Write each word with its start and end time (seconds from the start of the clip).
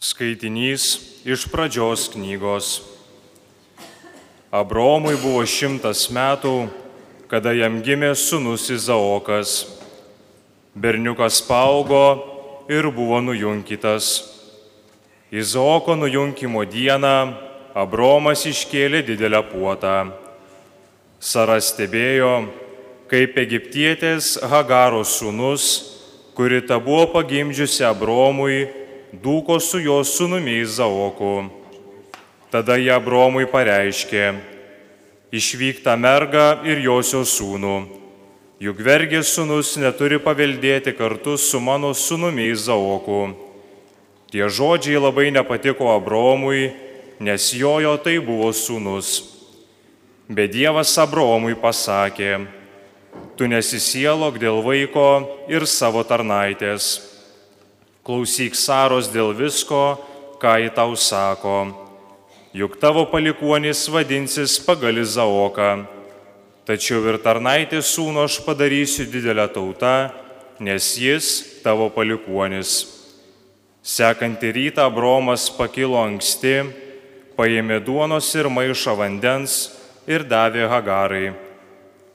Skaitinys 0.00 0.96
iš 1.28 1.42
pradžios 1.52 2.06
knygos. 2.08 2.80
Abromui 4.48 5.12
buvo 5.20 5.42
šimtas 5.44 6.06
metų, 6.08 6.70
kada 7.28 7.52
jam 7.52 7.76
gimė 7.84 8.14
sunus 8.16 8.70
Izaokas. 8.72 9.68
Berniukas 10.72 11.42
paaugo 11.44 12.64
ir 12.72 12.88
buvo 12.88 13.20
nujunkytas. 13.20 14.08
Izaoko 15.28 15.98
nujunkimo 16.00 16.64
dieną 16.64 17.36
Abromas 17.76 18.48
iškėlė 18.48 19.04
didelę 19.04 19.44
puotą. 19.52 20.16
Sara 21.20 21.60
stebėjo, 21.60 22.48
kaip 23.12 23.36
egiptietės 23.36 24.38
Hagaro 24.48 25.04
sūnus, 25.04 25.68
kuri 26.32 26.64
ta 26.64 26.80
buvo 26.80 27.10
pagimdžiusi 27.20 27.84
Abromui, 27.84 28.79
dūko 29.12 29.58
su 29.60 29.80
jo 29.82 30.00
sūnumi 30.06 30.60
Izaoku. 30.62 31.50
Tada 32.50 32.76
jie 32.78 32.90
Abromui 32.94 33.46
pareiškė, 33.46 34.34
išvyk 35.34 35.82
tą 35.84 35.94
mergą 35.98 36.62
ir 36.66 36.82
josios 36.82 37.36
sūnų, 37.38 37.76
juk 38.62 38.82
vergės 38.82 39.30
sūnus 39.36 39.76
neturi 39.78 40.18
paveldėti 40.22 40.94
kartu 40.98 41.36
su 41.38 41.60
mano 41.62 41.92
sūnumi 41.94 42.50
Izaoku. 42.50 43.20
Tie 44.30 44.46
žodžiai 44.46 44.98
labai 44.98 45.30
nepatiko 45.34 45.90
Abromui, 45.94 46.70
nes 47.22 47.50
jojo 47.54 47.96
tai 48.02 48.18
buvo 48.22 48.50
sūnus. 48.54 49.26
Bet 50.30 50.54
Dievas 50.54 50.94
Abromui 51.02 51.56
pasakė, 51.58 52.46
tu 53.34 53.50
nesisielok 53.50 54.38
dėl 54.38 54.62
vaiko 54.62 55.06
ir 55.50 55.66
savo 55.66 56.02
tarnaitės 56.06 57.09
Klausyk 58.00 58.56
Saros 58.56 59.10
dėl 59.12 59.34
visko, 59.36 60.00
ką 60.40 60.54
į 60.64 60.70
tau 60.72 60.94
sako. 60.96 61.68
Juk 62.56 62.78
tavo 62.80 63.04
palikuonis 63.04 63.82
vadinsis 63.92 64.56
pagal 64.64 65.02
Izaoką. 65.02 65.84
Tačiau 66.64 67.04
ir 67.10 67.18
tarnaitės 67.20 67.92
sūno 67.92 68.24
aš 68.24 68.38
padarysiu 68.46 69.04
didelę 69.10 69.44
tautą, 69.52 70.10
nes 70.64 70.94
jis 70.96 71.28
tavo 71.60 71.90
palikuonis. 71.92 72.88
Sekantį 73.84 74.54
rytą 74.56 74.88
Bromas 74.92 75.50
pakilo 75.52 76.00
anksti, 76.00 76.56
paėmė 77.36 77.82
duonos 77.84 78.32
ir 78.32 78.48
maišą 78.48 78.96
vandens 78.96 79.60
ir 80.08 80.24
davė 80.24 80.72
Hagarai. 80.72 81.32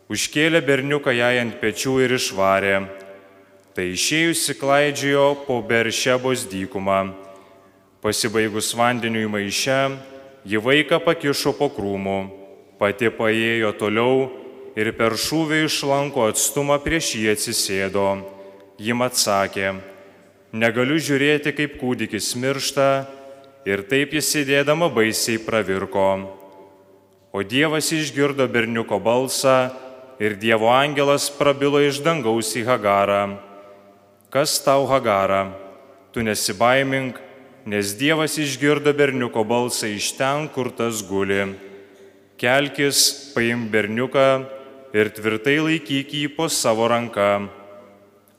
Užkėlė 0.09 0.65
berniuką 0.65 1.13
jai 1.13 1.35
ant 1.45 1.61
pečių 1.61 1.99
ir 2.05 2.17
išvarė 2.17 2.77
Tai 3.75 3.89
išėjusi 3.91 4.53
klaidžiojo 4.55 5.23
po 5.43 5.57
Beršebos 5.59 6.45
dykumą. 6.47 7.09
Pasibaigus 7.99 8.69
vandeniui 8.71 9.27
maiše, 9.27 9.79
ji 10.47 10.61
vaiką 10.63 11.01
pakišo 11.03 11.51
po 11.57 11.67
krūmų, 11.75 12.19
pati 12.79 13.09
paėjo 13.11 13.73
toliau 13.75 14.29
ir 14.79 14.93
per 14.95 15.17
šūvį 15.19 15.65
išlanko 15.65 16.29
atstumą 16.31 16.77
prieš 16.85 17.09
jį 17.19 17.25
atsisėdo. 17.33 18.05
Jim 18.79 19.03
atsakė, 19.03 19.73
negaliu 20.55 20.95
žiūrėti, 20.95 21.51
kaip 21.57 21.75
kūdikis 21.81 22.31
miršta 22.39 22.89
ir 23.67 23.83
taip 23.91 24.15
jis 24.15 24.29
sėdėdama 24.37 24.87
baisiai 24.87 25.41
pravirko. 25.43 26.13
O 27.35 27.43
Dievas 27.43 27.91
išgirdo 27.91 28.47
berniuko 28.47 29.01
balsą 29.03 29.73
ir 30.23 30.39
Dievo 30.39 30.71
angelas 30.71 31.27
prabilo 31.27 31.83
iš 31.83 31.99
dangaus 32.07 32.53
į 32.55 32.63
Hagarą 32.71 33.44
kas 34.29 34.57
tau 34.63 34.87
Hagara, 34.89 35.49
tu 36.13 36.23
nesibaimink, 36.23 37.17
nes 37.65 37.93
Dievas 37.97 38.37
išgirdo 38.37 38.93
berniuko 38.93 39.43
balsą 39.43 39.89
iš 39.89 40.13
ten, 40.17 40.47
kur 40.47 40.69
tas 40.69 41.01
guli. 41.01 41.55
Kelkis, 42.37 43.31
paim 43.33 43.65
berniuką 43.71 44.45
ir 44.95 45.09
tvirtai 45.11 45.57
laikyk 45.63 46.13
jį 46.13 46.27
po 46.35 46.49
savo 46.51 46.87
ranką. 46.91 47.47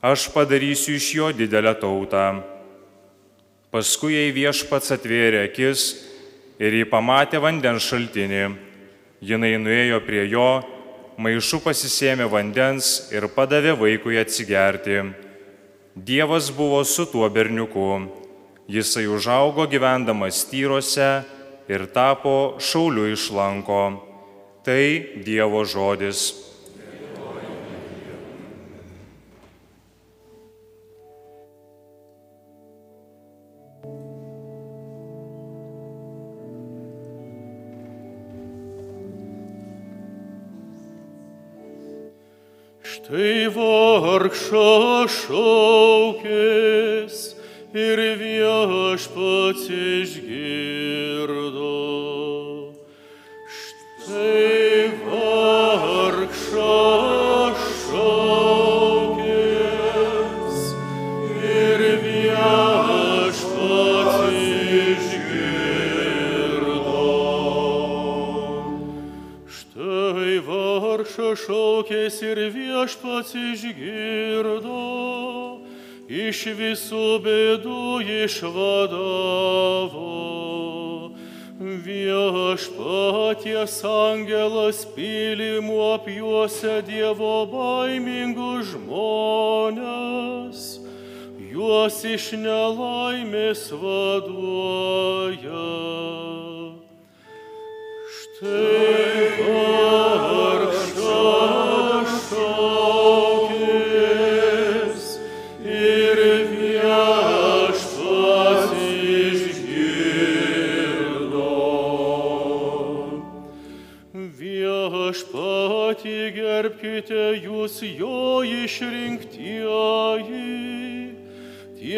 Aš 0.01 0.29
padarysiu 0.31 0.95
iš 0.95 1.07
jo 1.15 1.31
didelę 1.33 1.73
tautą. 1.81 2.43
Paskui 3.73 4.13
jai 4.15 4.31
viešpats 4.31 4.93
atvėrė 4.95 5.43
akis 5.49 5.89
ir 6.61 6.77
jį 6.77 6.85
pamatė 6.89 7.41
vandens 7.43 7.85
šaltinį. 7.89 8.45
Jinai 9.21 9.55
nuėjo 9.59 9.99
prie 10.05 10.23
jo, 10.29 10.61
maišu 11.17 11.59
pasisėmė 11.65 12.29
vandens 12.29 13.09
ir 13.11 13.27
padavė 13.33 13.73
vaikui 13.77 14.21
atsigerti. 14.21 15.01
Dievas 15.97 16.51
buvo 16.51 16.83
su 16.85 17.05
tuo 17.05 17.29
berniuku. 17.29 18.01
Jisai 18.67 19.07
užaugo 19.07 19.65
gyvendamas 19.65 20.45
tyruose 20.45 21.23
ir 21.67 21.87
tapo 21.89 22.57
šauliu 22.61 23.07
iš 23.09 23.31
lanko. 23.33 23.97
Tai 24.61 25.17
Dievo 25.25 25.65
žodis. 25.65 26.46
Štai 42.97 43.45
vargšą 43.53 45.05
šaukės 45.05 46.37
ir 47.77 48.01
viešpats 48.17 49.69
išgirdo. 49.69 51.37
Šaukės 71.77 72.21
ir 72.25 72.39
viešpats 72.53 73.35
išgirdo, 73.37 74.77
iš 76.09 76.45
visų 76.57 77.19
bėdų 77.21 78.01
išvadavo. 78.25 79.53
Viešpaties 81.87 83.83
angelas 83.83 84.85
pylimų 84.95 85.77
apjuose 85.93 86.81
Dievo 86.87 87.45
baimingų 87.51 88.63
žmonės, 88.71 90.59
juos 91.51 92.05
iš 92.05 92.31
nelaimės 92.37 93.71
vaduoja. 93.71 95.65
Štai 98.17 99.27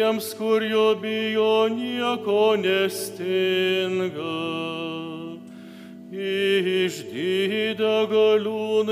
tiems, 0.00 0.34
kur 0.34 0.62
jo 0.62 0.94
bijo 1.02 1.68
nieko 1.68 2.56
nestinga. 2.56 3.99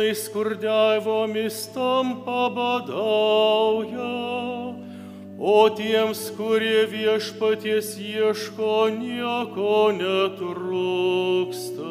Galiūnai 0.09 0.15
skurdiavomis 0.15 1.69
tampa 1.75 2.49
badauja, 2.51 4.15
o 5.39 5.69
tiems, 5.71 6.33
kurie 6.37 6.87
viešpaties 6.89 7.99
ieško, 7.99 8.89
nieko 8.99 9.93
netrūksta. 9.93 11.89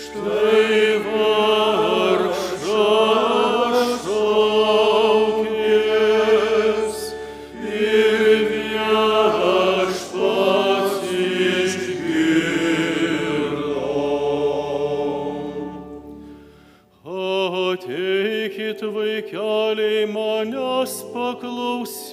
Štai 0.00 0.79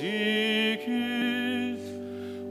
Paklausykit. 0.08 1.84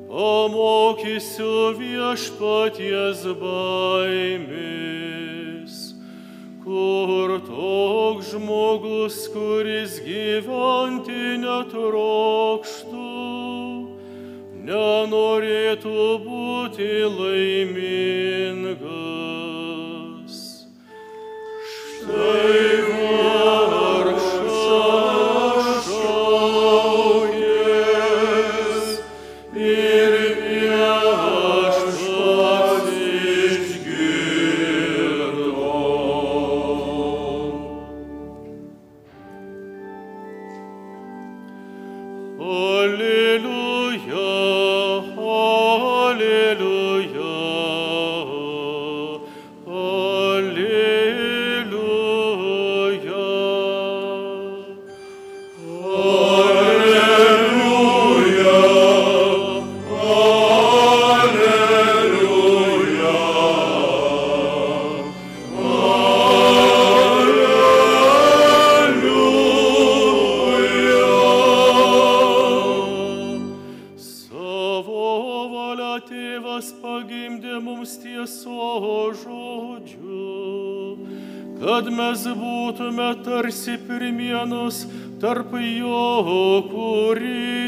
pamokysiu 0.08 1.74
viešpaties 1.78 3.20
baimės. 3.40 4.74
Kur 6.64 7.28
toks 7.46 8.32
žmogus, 8.32 9.28
kuris 9.34 10.00
gyventi 10.02 11.38
netrokštų, 11.44 13.12
nenorėtų 14.66 16.06
būti 16.26 16.90
laimingas. 17.06 18.15
Alléluia. 42.38 43.65
Tėvas 76.08 76.70
pagimdė 76.82 77.58
mums 77.62 77.96
tieso 78.02 78.70
žodžiu, 79.22 80.96
kad 81.60 81.90
mes 81.98 82.26
būtume 82.40 83.10
tarsi 83.26 83.76
pirmienos 83.88 84.84
tarp 85.22 85.56
jo 85.60 86.06
kūrinių. 86.72 87.65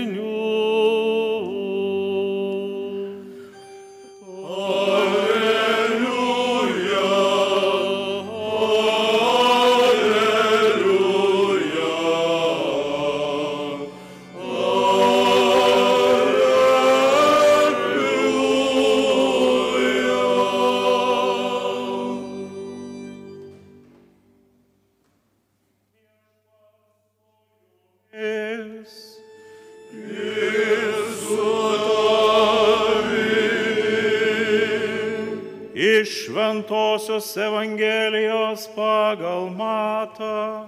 Šventojios 36.59 37.37
Evangelijos 37.37 38.69
pagal 38.75 39.47
matą. 39.55 40.67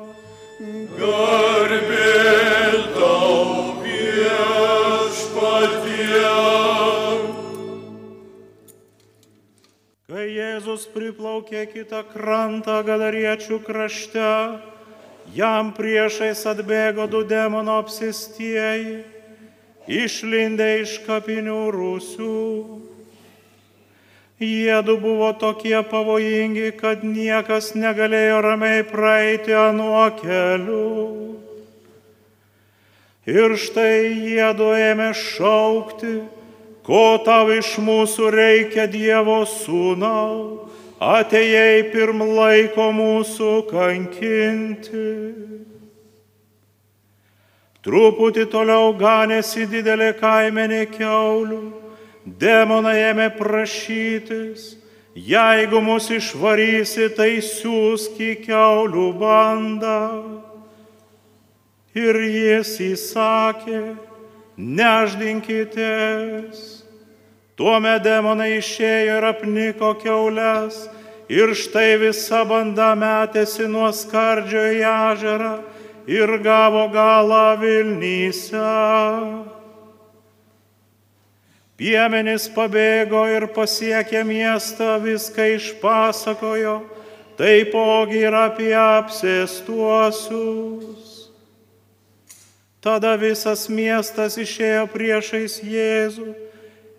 Garbė 0.94 2.94
tau 2.94 3.74
viešpatie. 3.82 5.10
Kai 10.06 10.30
Jėzus 10.30 10.86
priplaukė 10.94 11.66
kitą 11.72 12.04
krantą 12.06 12.86
gadariečių 12.86 13.58
krašte, 13.66 14.62
jam 15.34 15.74
priešais 15.74 16.46
atbėgo 16.46 17.10
du 17.10 17.26
demono 17.26 17.82
apsistieji, 17.82 19.02
išlindę 19.90 20.70
iš 20.84 21.02
kapinių 21.02 21.74
rūsių. 21.74 22.89
Jėdu 24.40 24.94
buvo 24.96 25.34
tokie 25.36 25.76
pavojingi, 25.84 26.70
kad 26.80 27.02
niekas 27.04 27.74
negalėjo 27.76 28.38
ramiai 28.40 28.84
praeiti 28.88 29.52
anuo 29.52 30.06
keliu. 30.16 31.36
Ir 33.28 33.52
štai 33.60 34.08
jėdu 34.08 34.70
ėmė 34.72 35.10
šaukti, 35.12 36.14
ko 36.88 37.20
tau 37.20 37.52
iš 37.52 37.74
mūsų 37.84 38.30
reikia 38.32 38.86
Dievo 38.88 39.42
sūnau, 39.44 40.70
atėjai 40.96 41.92
pirm 41.92 42.24
laiko 42.32 42.88
mūsų 42.96 43.52
kankinti. 43.68 45.04
Truputį 47.84 48.48
toliau 48.48 48.96
ganėsi 48.96 49.68
didelė 49.68 50.14
kaimenė 50.16 50.86
keulių, 50.96 51.60
demonai 52.24 53.10
ėmė 53.10 53.28
prašytis, 53.38 54.76
jeigu 55.14 55.80
mus 55.84 56.10
išvarysi, 56.12 57.08
tai 57.16 57.40
siūsk 57.44 58.20
į 58.20 58.34
keulių 58.44 59.12
bandą. 59.20 60.40
Ir 61.96 62.16
jis 62.22 62.80
įsakė, 62.86 63.96
neždinkitės. 64.56 66.84
Tuomet 67.58 68.02
demonai 68.06 68.58
išėjo 68.60 69.16
ir 69.18 69.24
apniko 69.34 69.90
keulės, 70.00 70.88
ir 71.28 71.54
štai 71.54 71.98
visa 72.00 72.44
banda 72.48 72.94
metėsi 72.96 73.66
nuo 73.68 73.92
skardžio 73.92 74.64
į 74.78 74.80
ežerą 74.86 75.54
ir 76.10 76.38
gavo 76.44 76.88
galą 76.94 77.58
Vilnyse. 77.60 79.59
Piemenys 81.80 82.44
pabėgo 82.52 83.22
ir 83.32 83.46
pasiekė 83.56 84.20
miestą, 84.28 84.98
viską 85.00 85.46
išpasakojo, 85.54 86.74
taipogi 87.40 88.20
ir 88.20 88.36
apie 88.36 88.76
apsėstuosius. 88.76 91.32
Tada 92.84 93.16
visas 93.16 93.64
miestas 93.72 94.36
išėjo 94.36 94.92
priešais 94.92 95.64
Jėzų 95.64 96.36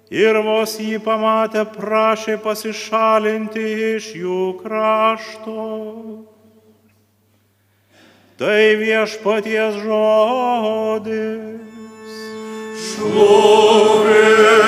ir 0.10 0.42
vos 0.50 0.74
jį 0.82 0.98
pamatę 1.06 1.62
prašė 1.78 2.42
pasišalinti 2.42 3.94
iš 3.94 4.18
jų 4.18 4.58
krašto. 4.64 5.62
Tai 8.42 8.62
viešpaties 8.82 9.78
žodis. 9.86 11.70
Brangus 13.02 14.61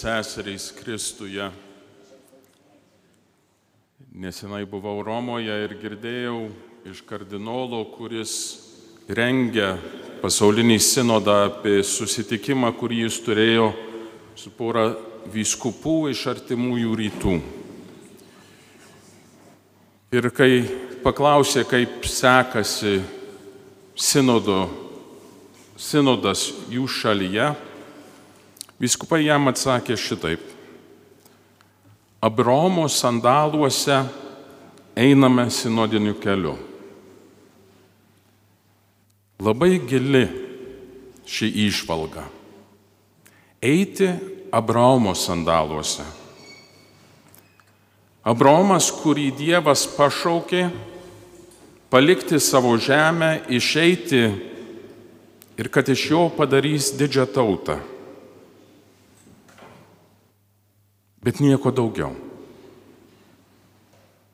seserys 0.00 0.72
Kristuje. 0.72 1.50
Nesenai 4.16 4.64
buvau 4.64 5.02
Romoje 5.04 5.52
ir 5.52 5.74
girdėjau 5.76 6.38
iš 6.88 7.02
kardinolo, 7.04 7.82
kuris 7.92 8.32
rengia 9.12 9.74
pasaulinį 10.22 10.78
sinodą 10.80 11.36
apie 11.50 11.82
susitikimą, 11.84 12.72
kurį 12.80 13.02
jis 13.04 13.20
turėjo 13.26 13.68
su 14.40 14.54
pora 14.56 14.88
vyskupų 15.28 15.96
iš 16.14 16.24
artimųjų 16.32 16.96
rytų. 17.04 17.36
Ir 20.16 20.32
kai 20.32 20.52
paklausė, 21.04 21.68
kaip 21.68 22.08
sekasi 22.08 23.02
sinodo, 23.92 24.62
sinodas 25.76 26.48
jų 26.72 26.88
šalyje, 26.88 27.52
Viskupai 28.80 29.26
jam 29.26 29.50
atsakė 29.50 29.96
šitaip. 30.00 30.40
Abraomo 32.20 32.86
sandaluose 32.88 33.98
einame 34.96 35.50
sinodiniu 35.52 36.14
keliu. 36.20 36.54
Labai 39.40 39.78
gili 39.88 40.24
ši 41.28 41.48
išvalga. 41.66 42.24
Eiti 43.60 44.08
Abraomo 44.52 45.14
sandaluose. 45.14 46.04
Abraomas, 48.24 48.90
kurį 48.92 49.30
Dievas 49.32 49.86
pašaukė, 49.96 50.66
palikti 51.92 52.40
savo 52.40 52.74
žemę, 52.76 53.46
išeiti 53.48 54.26
ir 55.56 55.68
kad 55.72 55.88
iš 55.88 56.10
jo 56.10 56.26
padarys 56.36 56.92
didžią 56.96 57.24
tautą. 57.32 57.80
Bet 61.20 61.40
nieko 61.40 61.72
daugiau. 61.72 62.14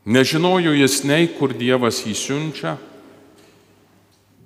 Nežinojo 0.07 0.71
jis 0.71 1.01
nei, 1.03 1.27
kur 1.35 1.51
Dievas 1.51 2.05
jį 2.07 2.15
siunčia, 2.15 2.77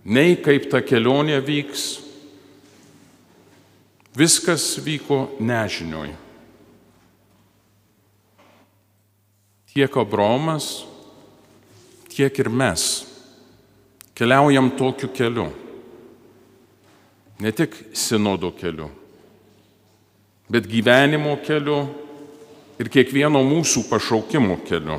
nei 0.09 0.39
kaip 0.41 0.71
ta 0.73 0.81
kelionė 0.81 1.37
vyks. 1.45 1.85
Viskas 4.17 4.73
vyko 4.81 5.37
nežinioj. 5.37 6.15
Tiek 9.71 10.01
Abromas, 10.01 10.81
tiek 12.11 12.41
ir 12.41 12.49
mes 12.51 12.89
keliaujam 14.19 14.73
tokiu 14.77 15.13
keliu. 15.15 15.47
Ne 17.41 17.53
tik 17.57 17.77
sinodo 17.97 18.51
keliu, 18.53 18.91
bet 20.51 20.67
gyvenimo 20.69 21.39
keliu 21.45 21.85
ir 22.81 22.89
kiekvieno 22.89 23.43
mūsų 23.45 23.85
pašaukimo 23.91 24.57
keliu. 24.65 24.97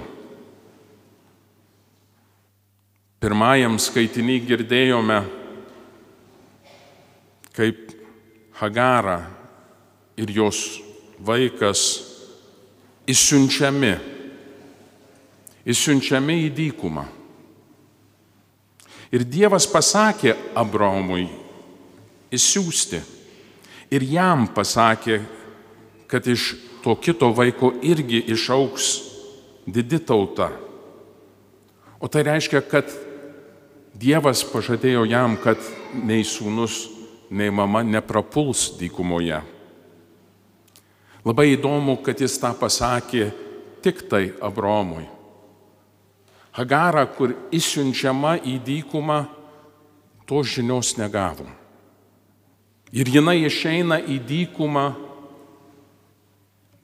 Pirmajam 3.21 3.77
skaitinį 3.81 4.37
girdėjome, 4.45 5.17
kaip 7.57 7.89
Hagara 8.61 9.17
ir 10.21 10.29
jos 10.33 10.59
vaikas 11.21 11.81
išsiunčiami, 13.09 13.93
išsiunčiami 15.65 16.37
į 16.45 16.49
dykumą. 16.57 17.05
Ir 19.11 19.25
Dievas 19.27 19.65
pasakė 19.67 20.35
Abraomui 20.55 21.25
įsiųsti. 22.31 23.01
Ir 23.91 24.05
jam 24.07 24.45
pasakė, 24.55 25.17
kad 26.07 26.29
iš 26.31 26.53
to 26.83 26.95
kito 26.95 27.31
vaiko 27.35 27.73
irgi 27.81 28.23
išauks 28.33 28.91
didi 29.65 29.99
tauta. 29.99 30.49
O 32.01 32.07
tai 32.07 32.23
reiškia, 32.25 32.61
kad 32.65 32.89
Dievas 33.93 34.41
pažadėjo 34.47 35.03
jam, 35.05 35.35
kad 35.37 35.59
nei 35.93 36.23
sūnus, 36.25 36.87
nei 37.29 37.51
mama 37.53 37.83
neprapuls 37.85 38.71
dykumoje. 38.79 39.41
Labai 41.27 41.51
įdomu, 41.53 41.99
kad 42.01 42.17
jis 42.17 42.39
tą 42.41 42.53
pasakė 42.57 43.27
tik 43.83 44.07
tai 44.09 44.31
Abromui. 44.41 45.05
Hagara, 46.57 47.05
kur 47.05 47.35
išsiunčiama 47.53 48.39
į 48.41 48.57
dykumą, 48.65 49.19
tos 50.25 50.49
žinios 50.55 50.95
negavo. 50.97 51.45
Ir 52.91 53.07
jinai 53.07 53.43
išeina 53.45 54.01
į 54.01 54.17
dykumą 54.27 54.87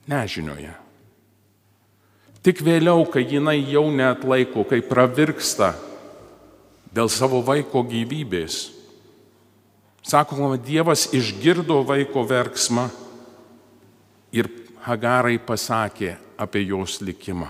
nežinioje. 0.07 0.73
Tik 2.45 2.61
vėliau, 2.63 3.03
kai 3.11 3.25
jinai 3.27 3.59
jau 3.67 3.89
net 3.91 4.23
laiko, 4.23 4.63
kai 4.63 4.79
pravirksta 4.79 5.73
dėl 6.95 7.11
savo 7.11 7.41
vaiko 7.43 7.83
gyvybės. 7.83 8.71
Sakoma, 10.07 10.55
Dievas 10.55 11.09
išgirdo 11.11 11.81
vaiko 11.83 12.23
verksmą 12.23 12.87
ir 14.31 14.47
Hagarai 14.87 15.35
pasakė 15.43 16.13
apie 16.39 16.61
jos 16.69 17.01
likimą. 17.03 17.49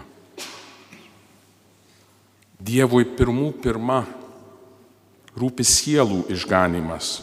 Dievui 2.58 3.06
pirmų 3.06 3.52
pirma 3.62 4.00
rūpi 5.38 5.62
sielų 5.62 6.24
išganimas, 6.34 7.20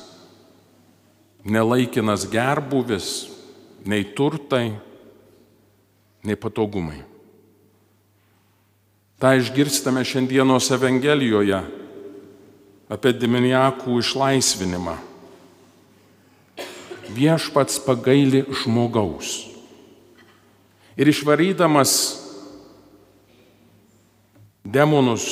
nelaikinas 1.43 2.29
gerbuvis, 2.31 3.09
nei 3.83 4.07
turtai, 4.14 4.76
nei 6.25 6.37
patogumai. 6.37 7.02
Ta 9.21 9.35
išgirstame 9.37 10.02
šiandienos 10.04 10.71
Evangelijoje 10.75 11.61
apie 12.93 13.12
demoniakų 13.16 13.99
išlaisvinimą. 14.00 14.97
Viešpats 17.14 17.78
pagaili 17.85 18.43
žmogaus. 18.62 19.45
Ir 20.97 21.11
išvarydamas 21.11 21.95
demonus 24.64 25.26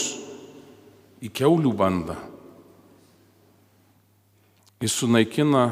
į 1.22 1.30
keulių 1.32 1.70
bandą, 1.78 2.16
jis 4.82 4.96
sunaikina 4.98 5.70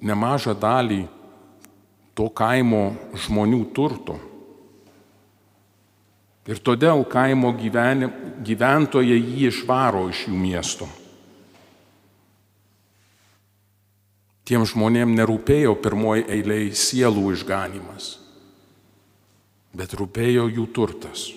nemažą 0.00 0.54
dalį 0.56 1.04
to 2.14 2.28
kaimo 2.30 2.94
žmonių 3.26 3.60
turto. 3.74 4.16
Ir 6.44 6.60
todėl 6.60 7.06
kaimo 7.08 7.54
gyveni, 7.56 8.10
gyventojai 8.44 9.16
jį 9.16 9.48
išvaro 9.48 10.06
iš 10.12 10.26
jų 10.28 10.36
miesto. 10.36 10.88
Tiem 14.44 14.66
žmonėm 14.68 15.14
nerūpėjo 15.16 15.72
pirmoji 15.80 16.26
eiliai 16.28 16.66
sielų 16.76 17.30
išganimas, 17.32 18.10
bet 19.72 19.96
rūpėjo 19.96 20.50
jų 20.52 20.66
turtas. 20.76 21.30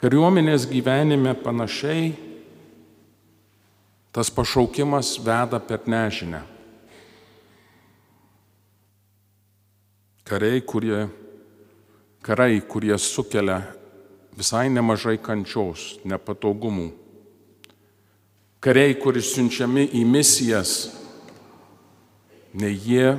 Kariuomenės 0.00 0.64
gyvenime 0.64 1.34
panašiai 1.36 2.14
tas 4.16 4.32
pašaukimas 4.32 5.18
veda 5.20 5.60
per 5.60 5.84
nežinę. 5.84 6.40
Kariai, 10.30 10.60
kurie, 10.62 11.08
karai, 12.22 12.60
kurie 12.62 12.94
sukelia 12.98 13.64
visai 14.38 14.68
nemažai 14.70 15.16
kančios, 15.18 15.96
nepatogumų. 16.06 16.84
Kariai, 18.62 18.94
kuris 19.02 19.32
siunčiami 19.34 19.88
į 19.98 20.04
misijas, 20.06 20.74
nei 22.54 22.76
jie, 22.78 23.16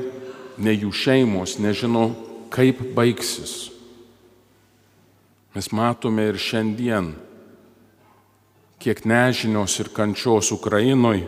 nei 0.56 0.78
jų 0.80 0.92
šeimos 0.96 1.58
nežino, 1.60 2.06
kaip 2.48 2.80
baigsis. 2.96 3.74
Mes 5.52 5.68
matome 5.76 6.30
ir 6.30 6.40
šiandien, 6.40 7.10
kiek 8.80 9.04
nežinios 9.04 9.76
ir 9.84 9.92
kančios 9.92 10.54
Ukrainoje, 10.56 11.28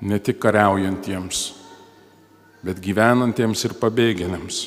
ne 0.00 0.20
tik 0.24 0.40
kariaujantiems, 0.40 1.44
bet 2.64 2.80
gyvenantiems 2.80 3.66
ir 3.68 3.76
pabėgėliams. 3.80 4.64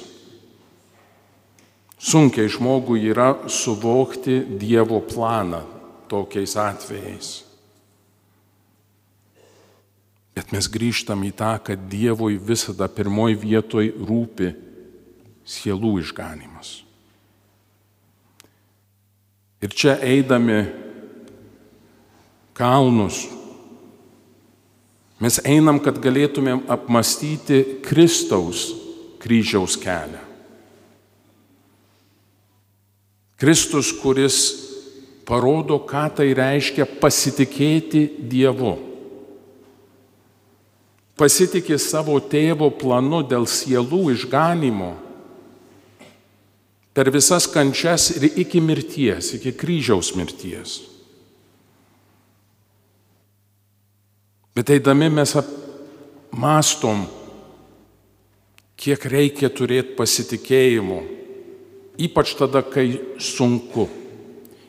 Sunkiai 1.97 2.49
žmogui 2.51 3.07
yra 3.09 3.33
suvokti 3.49 4.43
Dievo 4.61 5.01
planą 5.01 5.63
tokiais 6.07 6.53
atvejais. 6.61 7.31
Bet 10.37 10.53
mes 10.53 10.69
grįžtam 10.69 11.23
į 11.25 11.31
tą, 11.33 11.55
kad 11.65 11.87
Dievui 11.89 12.37
visada 12.37 12.85
pirmoji 12.85 13.39
vietoj 13.41 13.89
rūpi 13.97 14.51
sielų 15.47 15.95
išganimas. 16.03 16.83
Ir 19.65 19.73
čia 19.73 19.95
eidami 20.05 20.59
kalnus, 22.53 23.23
mes 25.23 25.39
einam, 25.45 25.79
kad 25.81 25.97
galėtumėm 26.01 26.65
apmastyti 26.69 27.81
Kristaus 27.85 28.69
kryžiaus 29.21 29.77
kelią. 29.81 30.23
Kristus, 33.37 33.91
kuris 33.93 34.37
parodo, 35.27 35.77
ką 35.85 36.07
tai 36.17 36.31
reiškia 36.37 36.87
pasitikėti 37.01 38.07
Dievu. 38.29 38.77
Pasitikė 41.17 41.77
savo 41.81 42.17
tėvo 42.21 42.69
planu 42.77 43.23
dėl 43.25 43.45
sielų 43.49 44.03
išganimo 44.13 44.93
per 46.97 47.11
visas 47.13 47.45
kančias 47.45 48.09
ir 48.17 48.25
iki 48.41 48.57
mirties, 48.57 49.35
iki 49.37 49.53
kryžiaus 49.53 50.15
mirties. 50.17 50.79
Bet 54.57 54.71
eidami 54.73 55.11
mes 55.13 55.35
mastom, 56.33 57.03
kiek 58.73 59.05
reikia 59.05 59.51
turėti 59.53 59.93
pasitikėjimo, 59.93 60.97
ypač 62.01 62.33
tada, 62.39 62.63
kai 62.65 62.87
sunku, 63.21 63.85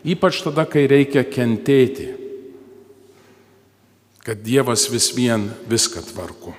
ypač 0.05 0.43
tada, 0.45 0.67
kai 0.69 0.85
reikia 0.93 1.25
kentėti, 1.25 2.11
kad 4.21 4.45
Dievas 4.45 4.91
vis 4.93 5.09
vien 5.17 5.49
viską 5.73 6.05
tvarko. 6.13 6.53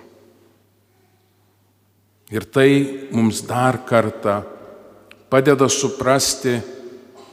Ir 2.34 2.50
tai 2.50 2.70
mums 3.14 3.46
dar 3.46 3.84
kartą 3.86 4.42
padeda 5.30 5.70
suprasti 5.70 6.58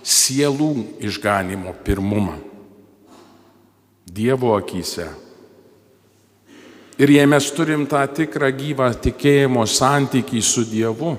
sielų 0.05 0.75
išganimo 1.09 1.73
pirmumą. 1.85 2.37
Dievo 4.05 4.53
akise. 4.61 5.25
Ir 6.97 7.13
jei 7.13 7.27
mes 7.29 7.51
turim 7.53 7.85
tą 7.85 8.01
tikrą 8.09 8.49
gyvą 8.57 8.89
tikėjimo 9.05 9.67
santykį 9.69 10.41
su 10.41 10.65
Dievu, 10.65 11.17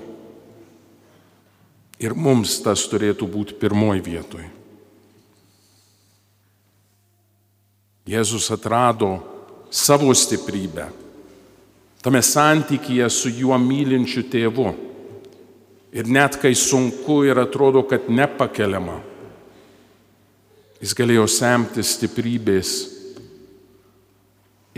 ir 2.02 2.14
mums 2.18 2.60
tas 2.66 2.86
turėtų 2.90 3.28
būti 3.30 3.58
pirmoji 3.62 4.04
vietoj. 4.06 4.46
Jėzus 8.08 8.48
atrado 8.56 9.18
savo 9.70 10.14
stiprybę 10.16 10.88
tame 12.02 12.22
santykyje 12.24 13.10
su 13.12 13.30
juo 13.36 13.58
mylinčiu 13.60 14.24
tėvu. 14.32 14.70
Ir 15.92 16.08
net 16.08 16.38
kai 16.40 16.54
sunku 16.56 17.24
ir 17.28 17.40
atrodo, 17.42 17.82
kad 17.84 18.06
nepakeliama, 18.08 19.00
jis 20.80 20.94
galėjo 20.96 21.26
semti 21.32 21.84
stiprybės 21.84 22.74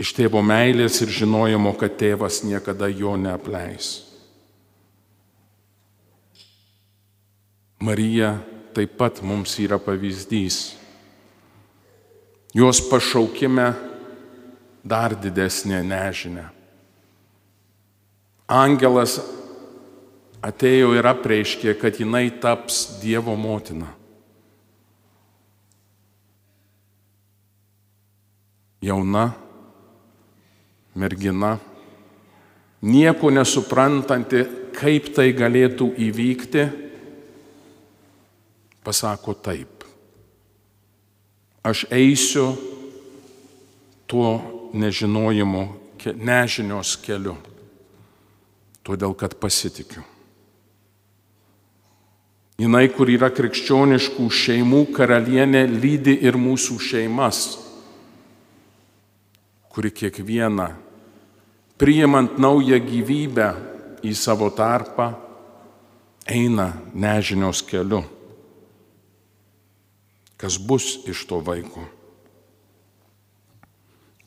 iš 0.00 0.14
tėvo 0.16 0.40
meilės 0.40 1.02
ir 1.04 1.12
žinojimo, 1.12 1.74
kad 1.76 1.98
tėvas 2.00 2.40
niekada 2.46 2.88
jo 2.88 3.18
neapleis. 3.20 3.98
Marija 7.80 8.38
taip 8.76 8.96
pat 9.00 9.20
mums 9.24 9.56
yra 9.60 9.80
pavyzdys. 9.80 10.76
Jos 12.56 12.80
pašaukime 12.90 13.70
dar 14.84 15.14
didesnė 15.16 15.82
nežinia. 15.86 16.48
Angelas 18.50 19.18
atėjo 20.42 20.94
ir 20.96 21.06
apreiškė, 21.06 21.76
kad 21.78 22.00
jinai 22.00 22.26
taps 22.42 22.82
Dievo 23.04 23.36
motina. 23.38 23.92
Jauna 28.80 29.28
mergina, 30.94 31.58
nieko 32.82 33.30
nesuprantanti, 33.30 34.44
kaip 34.76 35.10
tai 35.14 35.30
galėtų 35.36 35.90
įvykti, 36.08 36.64
pasako 38.84 39.34
taip. 39.34 39.84
Aš 41.62 41.84
eisiu 41.92 42.54
tuo 44.08 44.30
nežinojimo, 44.72 45.66
nežinios 46.16 46.94
keliu, 47.04 47.36
todėl 48.86 49.12
kad 49.14 49.36
pasitikiu. 49.36 50.02
Jinai, 52.60 52.90
kur 52.92 53.08
yra 53.08 53.30
krikščioniškų 53.32 54.26
šeimų 54.36 54.82
karalienė, 54.92 55.62
lydi 55.80 56.18
ir 56.28 56.36
mūsų 56.36 56.76
šeimas, 56.90 57.38
kuri 59.70 59.90
kiekvieną, 59.94 60.66
priimant 61.78 62.38
naują 62.38 62.80
gyvybę 62.82 63.48
į 64.02 64.12
savo 64.18 64.50
tarpą, 64.50 65.12
eina 66.26 66.72
nežinios 66.94 67.62
keliu. 67.62 68.02
Kas 70.40 70.56
bus 70.58 70.98
iš 71.06 71.26
to 71.28 71.38
vaiko? 71.44 71.84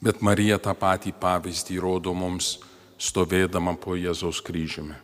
Bet 0.04 0.22
Marija 0.22 0.60
tą 0.60 0.74
patį 0.76 1.14
pavyzdį 1.16 1.80
rodo 1.80 2.14
mums 2.14 2.58
stovėdama 3.00 3.76
po 3.80 3.96
Jėzaus 3.96 4.42
kryžiumi. 4.44 4.96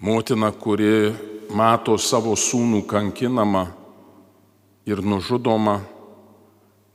Motina, 0.00 0.48
kuri 0.48 1.12
mato 1.52 1.98
savo 2.00 2.32
sūnų 2.32 2.86
kankinamą 2.88 3.66
ir 4.88 5.02
nužudomą, 5.04 5.76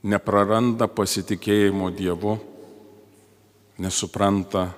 nepraranda 0.06 0.86
pasitikėjimo 0.86 1.90
Dievu, 1.94 2.36
nesupranta, 3.82 4.68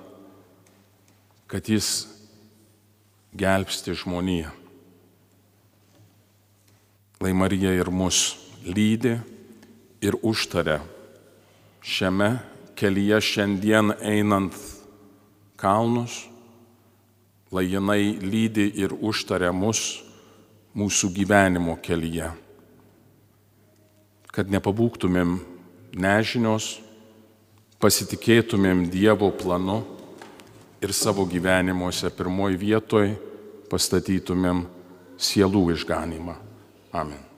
kad 1.49 1.69
Jis 1.69 2.07
gelbsti 3.37 3.93
žmoniją. 3.93 4.51
Lai 7.19 7.33
Marija 7.35 7.73
ir 7.75 7.91
mus 7.91 8.37
lydi 8.65 9.17
ir 10.01 10.15
užtaria 10.23 10.79
šiame 11.83 12.37
kelyje 12.79 13.19
šiandien 13.21 13.91
einant 13.99 14.55
kalnus, 15.59 16.23
lai 17.51 17.65
jinai 17.67 18.15
lydi 18.23 18.69
ir 18.79 18.93
užtaria 18.95 19.51
mus 19.51 19.99
mūsų 20.77 21.09
gyvenimo 21.11 21.75
kelyje, 21.83 22.29
kad 24.39 24.47
nepabūktumėm 24.55 25.33
nežinios, 25.99 26.77
pasitikėtumėm 27.83 28.85
Dievo 28.87 29.33
planu 29.35 29.81
ir 30.79 30.95
savo 30.95 31.27
gyvenimuose 31.27 32.07
pirmoji 32.15 32.61
vietoj 32.63 33.15
pastatytumėm 33.67 34.63
sielų 35.19 35.65
išganimą. 35.75 36.37
Amen. 36.95 37.28